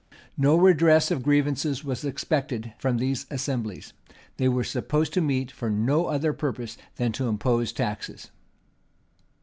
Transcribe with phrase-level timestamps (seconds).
[0.23, 3.93] [*] No redress of grievances was expected from these assemblies:
[4.37, 8.31] they were supposed to meet for no other purpose than to impose taxes.